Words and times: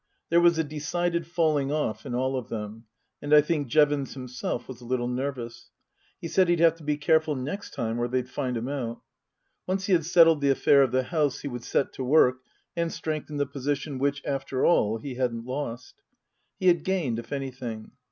There 0.31 0.41
was 0.41 0.57
a 0.57 0.63
decided 0.63 1.27
falling 1.27 1.71
off 1.71 2.07
in 2.07 2.15
all 2.15 2.35
of 2.35 2.49
them, 2.49 2.85
and 3.21 3.35
I 3.35 3.41
think 3.41 3.67
Jevons 3.67 4.15
himself 4.15 4.67
was 4.67 4.81
a 4.81 4.85
little 4.85 5.07
nervous. 5.07 5.69
He 6.19 6.27
said 6.27 6.49
he'd 6.49 6.59
have 6.59 6.73
to 6.77 6.83
be 6.83 6.97
careful 6.97 7.35
next 7.35 7.75
time 7.75 7.99
or 7.99 8.07
they'd 8.07 8.27
find 8.27 8.57
him 8.57 8.67
out. 8.67 8.99
Once 9.67 9.85
he 9.85 9.93
had 9.93 10.03
settled 10.05 10.41
the 10.41 10.49
affair 10.49 10.81
of 10.81 10.91
the 10.91 11.03
house 11.03 11.41
he 11.41 11.47
would 11.47 11.63
set 11.63 11.93
to 11.93 12.03
work 12.03 12.37
and 12.75 12.91
strengthen 12.91 13.37
the 13.37 13.45
position 13.45 13.99
which, 13.99 14.23
after 14.25 14.65
all, 14.65 14.97
he 14.97 15.13
hadn't 15.13 15.45
lost. 15.45 16.01
He 16.59 16.65
had 16.65 16.83
gained, 16.83 17.19
if 17.19 17.31
anything. 17.31 17.91